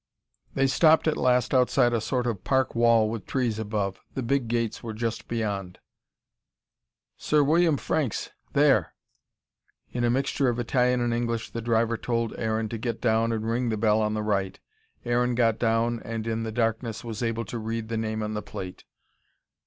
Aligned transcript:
They 0.55 0.65
stopped 0.65 1.07
at 1.07 1.15
last 1.15 1.53
outside 1.53 1.93
a 1.93 2.01
sort 2.01 2.25
of 2.25 2.43
park 2.43 2.73
wall 2.73 3.07
with 3.07 3.27
trees 3.27 3.59
above. 3.59 3.99
The 4.15 4.23
big 4.23 4.47
gates 4.47 4.81
were 4.81 4.95
just 4.95 5.27
beyond. 5.27 5.77
"Sir 7.17 7.43
William 7.43 7.77
Franks 7.77 8.31
there." 8.53 8.95
In 9.91 10.03
a 10.03 10.09
mixture 10.09 10.49
of 10.49 10.57
Italian 10.57 11.01
and 11.01 11.13
English 11.13 11.51
the 11.51 11.61
driver 11.61 11.97
told 11.97 12.33
Aaron 12.39 12.67
to 12.69 12.79
get 12.79 12.99
down 12.99 13.31
and 13.31 13.47
ring 13.47 13.69
the 13.69 13.77
bell 13.77 14.01
on 14.01 14.15
the 14.15 14.23
right. 14.23 14.59
Aaron 15.05 15.35
got 15.35 15.59
down 15.59 15.99
and 16.03 16.25
in 16.25 16.41
the 16.41 16.51
darkness 16.51 17.03
was 17.03 17.21
able 17.21 17.45
to 17.45 17.59
read 17.59 17.87
the 17.87 17.95
name 17.97 18.23
on 18.23 18.33
the 18.33 18.41
plate. 18.41 18.85